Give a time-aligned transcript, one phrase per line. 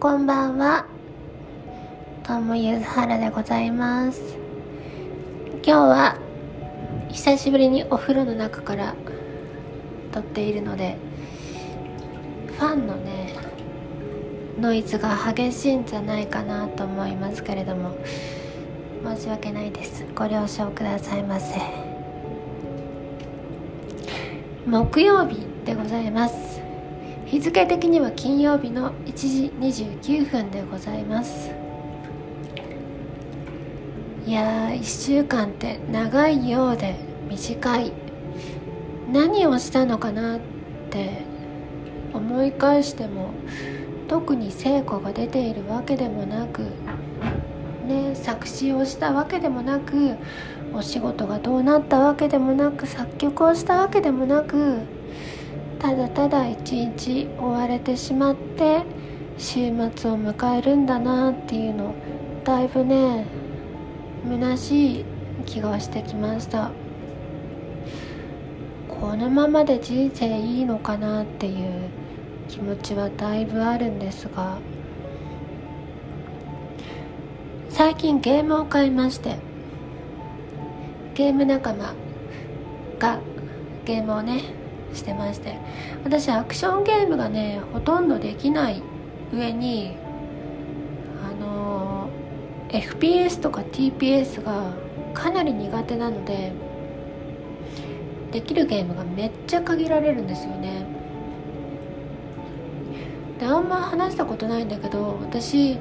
[0.00, 0.86] こんばんは。
[2.26, 4.38] どうもゆずはらでございます。
[5.62, 6.16] 今日は
[7.10, 8.94] 久しぶりにお風呂の中から
[10.10, 10.96] 撮っているので、
[12.46, 13.34] ファンのね、
[14.58, 17.94] ノイズが激しいんじゃないかなと思いますけれども、
[19.04, 20.06] 申し訳ないです。
[20.14, 21.60] ご了承くださいませ。
[24.64, 26.59] 木曜日でございます。
[27.30, 31.52] 日付的には金曜日の1時29分でございます。
[34.26, 36.96] いやー1週間って長いようで
[37.28, 37.92] 短い。
[39.12, 40.40] 何をしたのかなっ
[40.90, 41.22] て
[42.12, 43.30] 思い返しても
[44.08, 46.62] 特に成果が出ているわけでもなく
[47.86, 50.16] ね作詞をしたわけでもなく
[50.74, 54.80] お仕事がどうなったわけでもなく作曲をしたわけでもなく
[55.80, 58.82] ただただ一日追われてしまって
[59.38, 59.54] 週
[59.94, 61.94] 末を迎えるんだなっていうの
[62.44, 63.26] だいぶね
[64.28, 65.04] 虚しい
[65.46, 66.70] 気がしてきました。
[69.00, 71.88] このままで人生いいのかなっていう
[72.48, 74.58] 気持ちはだいぶあるんですが
[77.70, 79.38] 最近ゲームを買いまして
[81.14, 81.94] ゲーム仲間
[82.98, 83.20] が
[83.86, 84.59] ゲームをね
[84.94, 85.56] してまして。
[86.04, 88.82] 私アクションゲームがねほとんどできない
[89.32, 89.96] 上に
[91.24, 92.20] あのー
[92.70, 94.72] FPS とか TPS が
[95.12, 96.52] かなり苦手なので
[98.30, 100.86] できるゲームがめっちゃ限られるんですよね。
[103.40, 105.78] であんま話したことないんだけど私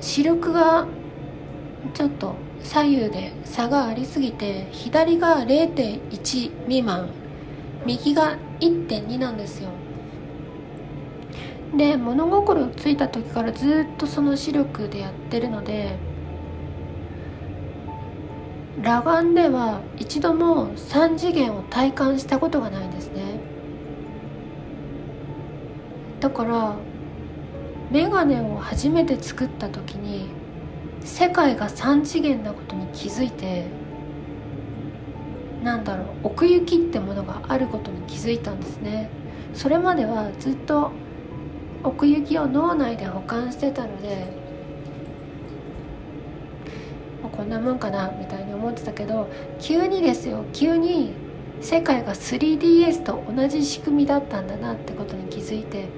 [0.00, 0.86] 視力が
[1.94, 6.10] ちょっと左右で差がありすぎて左が0.1
[6.64, 7.10] 未満
[7.86, 9.70] 右が1.2なんですよ。
[11.76, 15.96] で物心ついた時からずっとその視力でやってるので
[18.82, 23.40] 裸眼では一度も3次元を体感したことがないんですね。
[26.20, 26.76] だから
[27.90, 30.28] メガネを初めて作った時に
[31.04, 33.66] 世界が3次元なことに気づいて
[35.62, 39.10] なんだろう奥行きってものがあることに気づいたんですね。
[39.54, 40.90] それまではずっと
[41.84, 44.26] 奥行きを脳内で保管してたので
[47.30, 49.28] こんなもんかなみたいに思ってたけど
[49.58, 51.12] 急にですよ急に
[51.60, 55.88] 世界が 3DS と同じ仕組みだったんだなってことに気づいて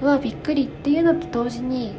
[0.00, 1.94] うわびっくりっていうのと同時に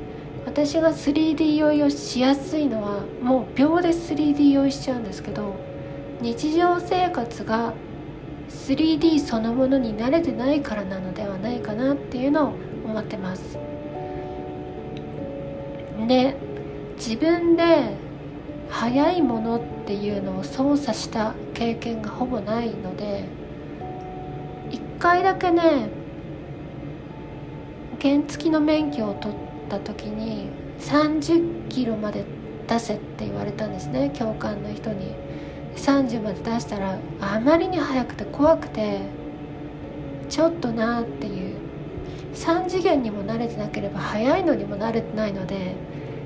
[0.46, 5.56] 私が 3D 酔いをしやすいのはもう秒で 3D 酔いしちゃうんですけど
[6.24, 7.74] 日常生活が
[8.48, 12.54] 3D そのものに慣れてないからなのではないかなっていうのを
[12.86, 13.58] 思ってます。
[16.08, 16.38] で
[16.96, 17.98] 自分で
[18.70, 23.26] 速いものっていうのを操作した経験がほぼないので
[24.72, 25.90] 一回だけね
[28.02, 29.38] 原付の免許を取っ
[29.70, 30.48] た時に
[30.80, 32.24] 30キロまで
[32.66, 35.22] 出せって言われたんですね教官の人に。
[35.76, 39.02] 30まで出したらあまりに速くて怖くて
[40.30, 41.58] ちょっとなっていう。
[42.34, 45.76] 3次元にも慣れてなければ速いのにも慣れてないので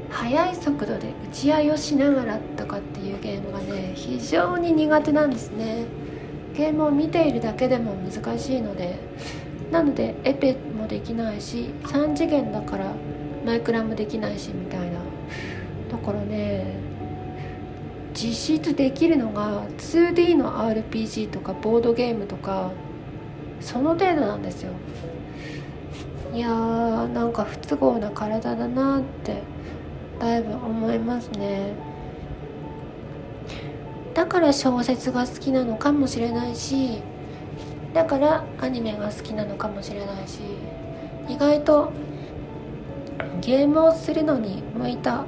[0.09, 5.83] 速い速度で打ち合いをしながらとかっていうゲームがね非常に苦手なんですね。
[6.55, 8.99] ゲームを見ているだけでも難しいので。
[9.71, 12.93] なのでエペもできないし3次元だから
[13.45, 14.99] マイクラもできないしみたいな
[15.91, 16.63] だからね。
[18.19, 22.72] 実質できるのが 2D の RPG とかボードゲームとか
[23.61, 24.72] その程度なんですよ。
[26.33, 29.44] いやーなんか不都合な体だなって
[30.19, 31.73] だいぶ思いますね。
[34.16, 37.03] だから小説が好きなのかもしれないし
[37.94, 40.39] だからアニメが好きなのかもしれないし
[41.30, 41.91] 意外と
[43.41, 45.24] ゲームをするのに向いた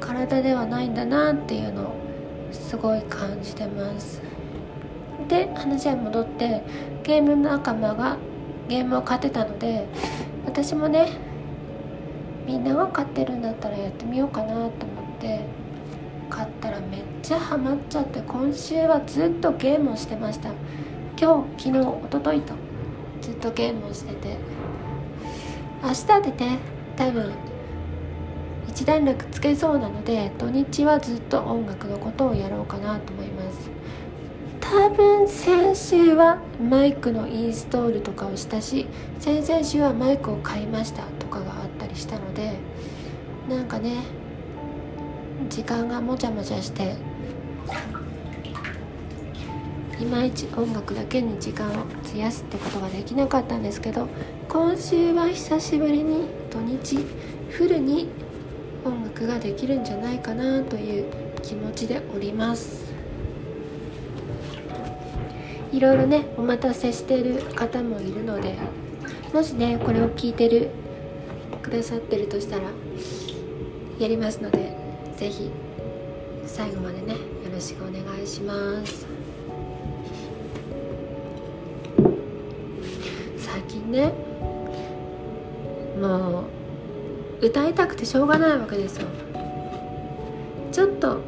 [0.00, 2.05] 体ではないんだなっていうのを
[2.52, 4.22] すごい感じてます。
[5.28, 6.62] で話は戻って
[7.02, 8.16] ゲーム仲間が
[8.68, 9.86] ゲームを買ってたので
[10.44, 11.08] 私もね
[12.46, 14.70] みんなが買ってるんだったらやってみようかなと思っ
[15.20, 15.40] て
[16.30, 20.50] 買ったらめっちゃハマっちゃって今週はずっとゲームをしてました。
[21.18, 22.54] 今日昨日一昨日と
[23.22, 24.36] ずっとゲームをしてて。
[25.82, 26.58] 明日でね
[26.96, 27.32] 多分
[28.68, 33.70] 一段落つけそうなので土日はずっと音楽のことをやろうかなと思います。
[34.68, 38.88] 多分先週はマイクのインストールとかをしたし
[39.20, 42.54] 先々週はマイクを買いましたとかがあったりしたので
[43.48, 44.02] なんかね
[45.48, 46.96] 時間がもちゃもちゃして
[50.00, 54.08] いまいち音楽だけに時間を費やすってことができなかったんですけど
[54.48, 56.98] 今週は久しぶりに土日
[57.50, 58.08] フルに
[58.86, 61.06] 音楽ができるんじゃないかなという
[61.42, 62.86] 気持ちでおります。
[65.72, 68.54] いろいろねお待たせしてる方もいるので
[69.34, 70.70] もしねこれを聞いてる
[71.62, 72.70] くださってるとしたら
[73.98, 74.74] やりますので
[75.18, 75.50] 是非
[76.46, 77.18] 最後までねよ
[77.52, 79.06] ろしくお願いします。
[83.36, 84.12] 最近ね
[86.00, 86.55] もう
[87.40, 89.06] 歌いたくてしょうがないわけですよ。
[90.72, 91.20] ちょっと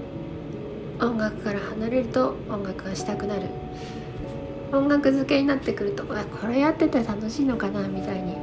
[1.00, 3.42] 音楽から離れると音楽がしたくなる。
[4.72, 8.34] 音楽漬けになってくるとあこれやってて楽しいのかなみたいに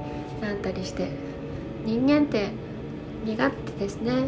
[0.42, 1.12] なったりして
[1.86, 2.50] 人間って
[3.24, 4.28] 身勝手ですね。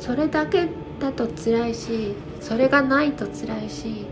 [0.00, 0.68] それだけ
[1.00, 4.06] だと辛いしそれがないと辛いし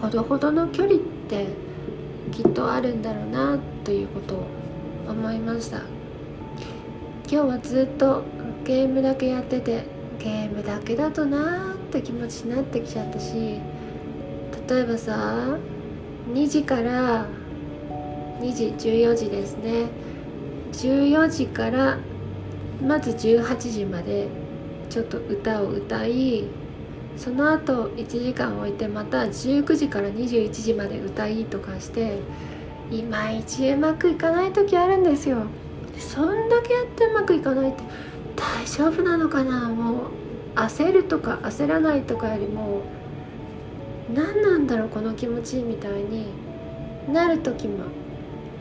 [0.00, 0.98] ほどほどの距離っ
[1.28, 1.46] て
[2.32, 4.46] きっとあるんだろうなということを
[5.08, 5.95] 思いました。
[7.28, 8.22] 今日はずっと
[8.62, 9.84] ゲームだけやってて
[10.20, 13.60] ゲームだけだとなーって気持ちになってきちゃったし
[14.68, 15.58] 例えばさ
[16.28, 17.26] 2時から
[18.40, 19.86] 2時14時ですね。
[20.72, 21.98] 14時から
[22.80, 24.28] まず18時まで
[24.88, 26.44] ちょっと歌を歌い
[27.16, 32.20] その後1時間置いてまた19時から21時まで歌いとかして
[32.90, 35.46] いまいちうまくいかない時あるんですよ。
[35.98, 37.82] そんだけやってうまくいかないって
[38.36, 40.10] 大丈夫なのかなもう
[40.54, 42.82] 焦るとか焦らないとかよりも
[44.14, 46.28] 何なんだろうこの気持ちみたいに
[47.12, 47.84] なる時も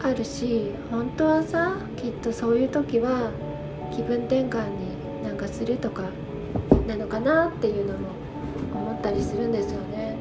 [0.02, 3.32] あるし本当はさきっとそういう時は
[3.92, 6.04] 気分転換になんかするとか
[6.88, 8.10] なのかなっていうのも
[8.74, 10.18] 思ったりするんですよね。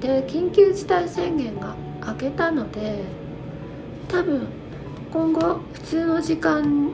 [0.00, 1.74] で緊急事態宣言が
[2.06, 3.04] 明けたので
[4.08, 4.48] 多分
[5.14, 6.90] 今後普通の時間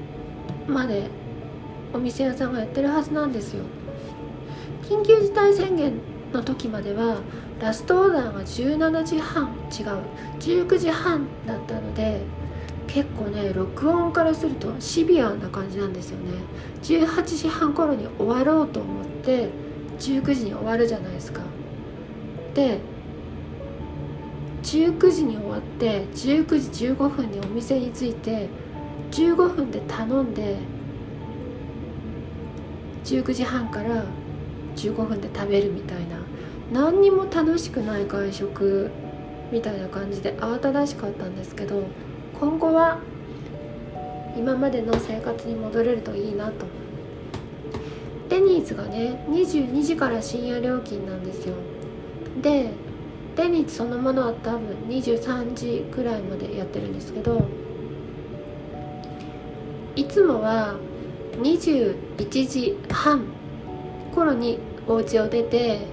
[0.69, 1.09] まで
[1.95, 3.65] お店屋さんがやってるはずなんですよ。
[4.83, 5.95] 緊急事態宣言
[6.31, 7.23] の時までは
[7.63, 10.03] ラストオーダーが17時半違う
[10.39, 12.21] 19時半だったので
[12.87, 16.33] 結構ね録音からするとシビアな感じなんですよね
[16.83, 19.49] 18時半頃に終わろうと思って
[19.99, 21.41] 19時に終わるじゃないですか
[22.53, 22.81] で
[24.63, 28.49] 19時に終わて19時15分にお店に着いて
[29.11, 30.59] 15分で頼んで
[33.05, 34.05] 19時半から
[34.77, 36.21] 15分で食べるみたいな。
[36.73, 38.91] 何にも楽しくない外食
[39.51, 41.83] みたいな感じで慌ただしかったんですけど
[42.39, 43.01] 今後は
[44.37, 46.67] 今までの生活に戻れるといいなと。
[48.29, 51.55] デニーズがね22時から深夜料金なんですよ。
[52.41, 52.71] で
[53.37, 57.47] デニーそのものは多分23時くらいまでやってるんですけど
[59.97, 60.77] いつもは
[61.39, 63.25] 21時半
[64.15, 65.87] 頃にお家を出て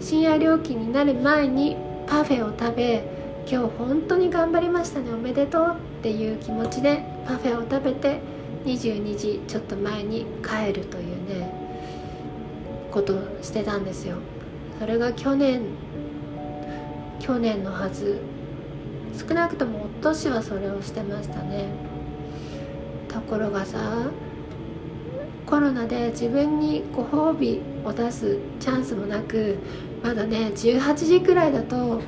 [0.00, 3.04] 深夜料金になる前にパフェを食べ
[3.48, 8.20] 今日本当に頑張りましたねおめでとうっていう気持ちでパフェを食べて
[8.64, 11.52] 22時ちょっと前に帰るというね
[12.90, 14.16] ことをしてたんですよ。
[14.80, 15.62] それが去年
[17.20, 18.20] 去年のはず。
[19.16, 21.68] 少なくともお年はそれをしてましたね。
[23.08, 24.10] ところがさ
[25.46, 29.56] コロナで自分にご褒美を出すチャンスもなく
[30.02, 32.02] まだね18時くらいだと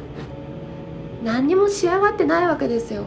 [1.24, 3.04] 何にも仕上がってないわけですよ。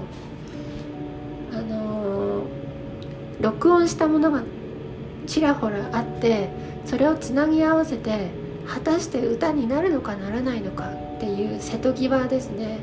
[1.53, 4.41] あのー、録音したものが
[5.27, 6.49] ちらほらあって
[6.85, 8.31] それをつなぎ合わせて
[8.67, 12.79] 果たして歌になるのかならないのかっていう瀬戸際ですね。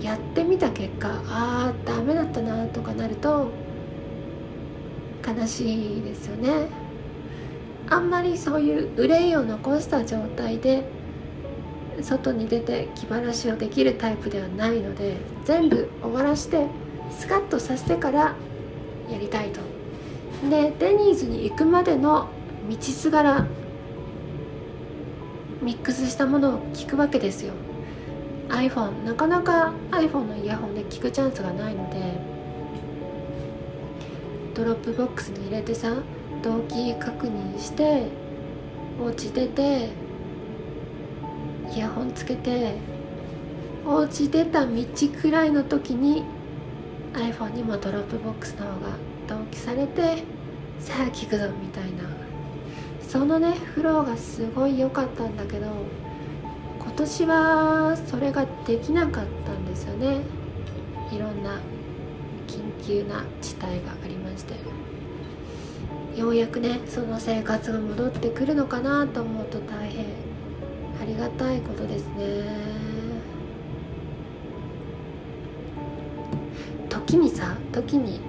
[0.00, 3.50] やってみた結果ああダメだったなとかなると
[5.26, 6.68] 悲しいですよね。
[7.90, 10.88] あんまりそういう憂いを残した状態で
[12.02, 16.66] 外に出て気晴らしをできるタイプではないので全部終わらして
[17.10, 18.36] スカッとさせてから
[19.10, 19.60] やりたいと。
[20.48, 22.28] でデニーズに行くまでの
[22.70, 23.46] 道すがら
[25.62, 27.52] ミックスしたものを聞くわけですよ。
[28.48, 32.38] iPhone なかなか iPhone のイヤホンで聞くチャンスがないので。
[34.58, 35.94] Dropbox に入れてさ
[36.42, 38.08] 同期確認して
[39.00, 39.90] お家出て
[41.72, 42.76] イヤホンつけて
[43.86, 44.72] お家出た道
[45.22, 46.24] くらいの時に
[47.12, 48.96] iPhone にも Dropbox の方が
[49.28, 50.24] 同期されて
[50.80, 52.27] さあ聞くぞみたいな。
[53.08, 55.66] そのねフローがすごい良かったんだけど
[56.78, 60.20] 今年はそれができなかったんですよね。
[61.10, 61.58] いろんな
[62.46, 64.54] 緊急な事態がありまして。
[66.16, 70.04] ようやくねその生活が戻ってくるのかなと思うと大変。
[71.00, 72.42] ありがたいことですね。
[76.90, 78.20] 時にさ時に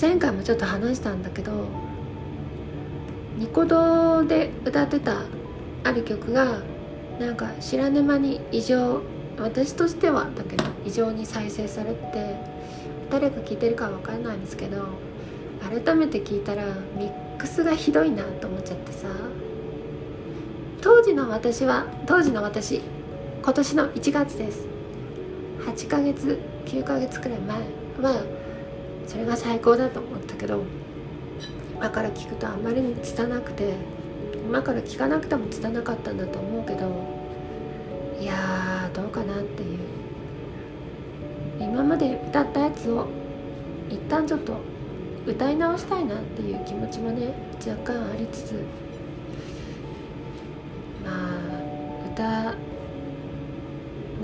[0.00, 1.83] 前回もちょっと話したんだけど
[3.36, 5.22] ニコ動で歌ってた
[5.84, 6.60] ある曲が
[7.18, 9.02] なんか知らぬ間に異常
[9.38, 12.36] 私としてはだけど異常に再生されて
[13.10, 14.86] 誰が聴いてるか分かんないんですけど
[15.60, 16.64] 改めて聞いたら
[16.96, 19.08] ミックスがひどいなと思っちゃってさ。
[20.84, 22.82] 当時の私は当時の私
[23.42, 24.66] 今年の1月です。
[25.60, 27.56] 8ヶ月9ヶ月くらい前
[28.02, 28.22] は
[29.06, 30.62] それが最高だと思ったけど
[31.76, 33.74] 今から聞くとあまりに拙くて
[34.46, 36.86] 今から聞かなくても拙かったんだと思うけど
[38.20, 39.78] いやどうかなっていう。
[41.60, 43.06] 今まで歌ったやつを
[43.88, 44.56] 一旦ちょっと
[45.26, 47.32] 歌い直したいなっていう気持ちもね
[47.66, 48.52] 若干ありつつ
[51.04, 52.54] まあ歌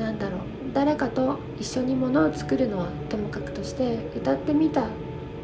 [0.02, 0.40] なんだろう。
[0.73, 4.87] 誰かと一緒にものを作るのはともかくとして歌ってみた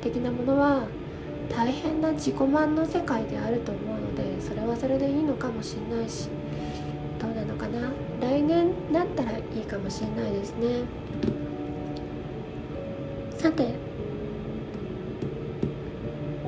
[0.01, 0.87] 的なものは
[1.49, 6.29] 大変な自己満の世界であると思うのでそれはそれでいいのかもしれないし
[7.19, 7.93] どうなのかな？
[8.21, 10.85] 来年なったらいいかもしれないですね。
[13.37, 13.75] さて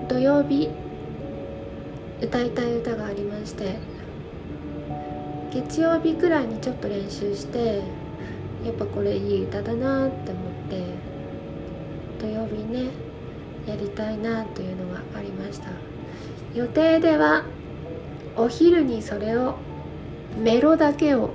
[0.08, 0.68] 土曜日
[2.20, 3.76] 歌いたい歌がありまして
[5.52, 7.82] 月曜日くらいにちょっと練習して
[8.64, 10.82] やっぱこれいい歌だなって思って
[12.20, 12.90] 土曜日ね
[13.66, 15.68] やりたいなというのがありました。
[16.54, 17.44] 予定では
[18.36, 19.56] お昼にそれを
[20.38, 21.30] メロだけを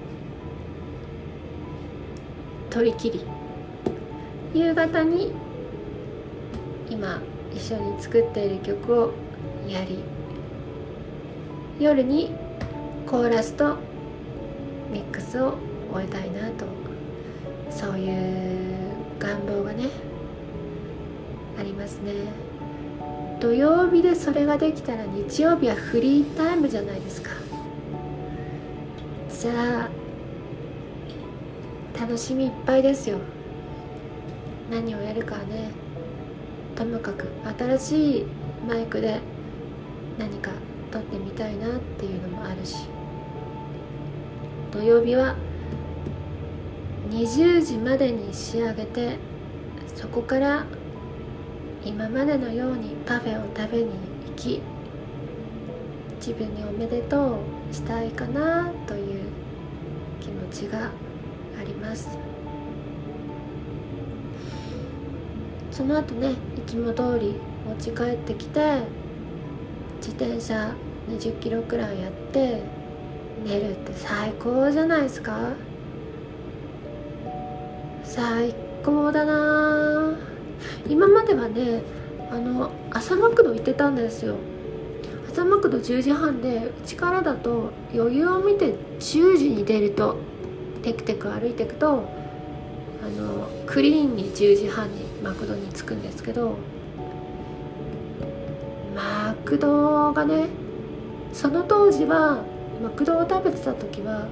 [2.70, 3.26] 取り切り
[4.54, 5.32] 夕方に
[6.90, 7.22] 今
[7.54, 9.14] 一緒に作っている曲を
[9.68, 10.00] やり
[11.80, 12.32] 夜に
[13.06, 13.78] コーラスと
[14.92, 15.58] ミックスを
[15.92, 16.66] 終えたいなと
[17.70, 20.13] そういう願望がね
[21.84, 22.14] ますね。
[23.42, 27.30] 土曜日でそれができたら日曜日はフリータイムじゃないですか。
[29.30, 29.90] じゃあ
[32.00, 33.18] 楽しみいっぱいですよ。
[34.72, 35.72] 何をやるかはね。
[36.76, 37.28] ともかく
[37.60, 38.26] 新しい
[38.68, 39.20] マイクで
[40.18, 40.52] 何か
[40.90, 42.88] 撮ってみたいなっていうのもあるし。
[44.72, 45.36] 土曜日は
[47.12, 49.18] 20時までに仕上げて
[49.96, 50.66] そこから
[51.86, 53.92] 今までのようにパフェを食べに
[54.28, 54.62] 行き
[56.16, 57.40] 自分におめでと
[57.72, 59.24] うしたいかなという
[60.22, 60.92] 気持ちが
[61.60, 62.18] あります。
[65.72, 67.36] その後ねいつも通り
[67.68, 68.80] 持ち帰ってきて
[69.98, 70.76] 自転車
[71.10, 72.62] 20キロくらいやって
[73.44, 75.54] 寝るって最高じゃないですか。
[78.04, 79.93] 最高だな
[80.88, 81.82] 今まではね
[82.32, 84.36] あの朝マクド行ってたんですよ。
[85.32, 90.18] 朝マクド10時半でうちからだと余裕を見て10時に出ると
[90.84, 92.08] テクテク歩いていくと
[93.04, 96.58] あのクリーンに10時半にマクドに着くんですけど
[98.96, 100.50] マクドがね
[101.32, 102.44] その当時は
[102.84, 104.28] マクドを食べてた時は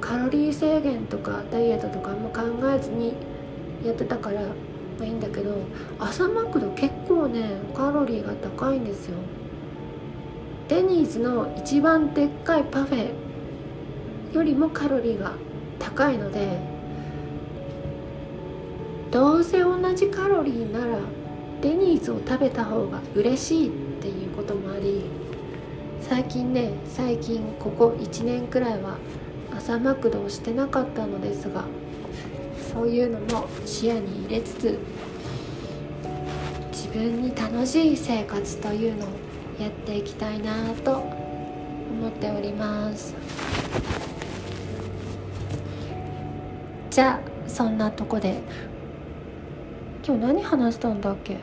[0.00, 2.42] カロリー制限とかダイエットとかあんま考
[2.74, 3.14] えずに
[3.84, 4.42] やってたから
[5.04, 5.54] いいんだけど
[5.98, 9.16] 朝マクド結構ねカロリーが高いんですよ。
[10.68, 13.10] デニーズの一番でっかいパフェ
[14.32, 15.34] よりもカロリーが
[15.78, 16.58] 高いので
[19.10, 20.98] どうせ同じカロリーなら
[21.60, 25.02] デニーズを食べた方が嬉しいっていうこともあり
[26.00, 28.96] 最近ね最近ここ1年くらいは
[29.54, 31.64] 朝マクドをしてなかったのですが
[32.72, 34.78] そういうのも視野に入れつつ
[36.70, 39.08] 自分に楽しい生活というのを
[39.60, 43.14] やっていきたいなと思っております。
[46.90, 48.40] じゃあそんなとこで
[50.04, 51.38] 今日何話したんだっけ？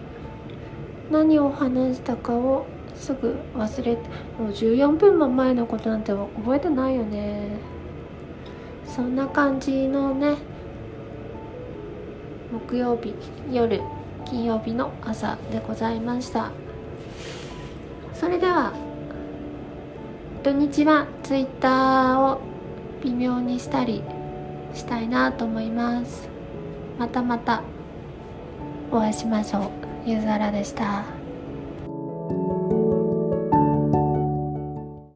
[1.12, 4.02] 何を話したかをすぐ忘れて
[4.38, 7.58] もう14分も前のことなんて覚えてないよね。
[8.86, 10.36] そんな感じのね
[12.52, 13.14] 木曜日
[13.52, 13.82] 夜
[14.26, 16.52] 金曜日の朝でございました。
[18.14, 18.74] それでは
[20.44, 22.42] 土日はツイッターを
[23.04, 24.04] 微妙にしたり
[24.74, 26.30] したいなと思います。
[26.98, 27.62] またまた
[28.92, 29.70] お会いしましょう。
[30.06, 31.19] ゆずあらでした。